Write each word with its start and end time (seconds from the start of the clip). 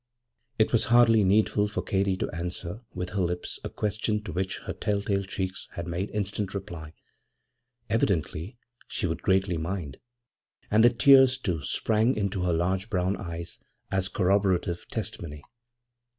< 0.21 0.57
6 0.59 0.67
> 0.67 0.67
It 0.67 0.71
was 0.73 0.85
hardly 0.85 1.23
needful 1.23 1.67
for 1.67 1.83
Katy 1.83 2.17
to 2.17 2.29
answer 2.31 2.81
with 2.95 3.11
her 3.11 3.21
lips 3.21 3.59
a 3.63 3.69
question 3.69 4.23
to 4.23 4.31
which 4.33 4.57
her 4.61 4.73
tell 4.73 4.99
tale 4.99 5.21
cheeks 5.21 5.69
had 5.73 5.85
made 5.85 6.09
instant 6.09 6.55
reply. 6.55 6.95
Evidently 7.87 8.57
she 8.87 9.05
would 9.05 9.21
greatly 9.21 9.57
mind; 9.57 9.97
and 10.71 10.83
the 10.83 10.89
tears, 10.89 11.37
too, 11.37 11.61
sprang 11.61 12.15
into 12.15 12.41
her 12.41 12.53
large 12.53 12.89
brown 12.89 13.15
eyes 13.15 13.59
as 13.91 14.09
corroborative 14.09 14.87
testimony. 14.89 15.43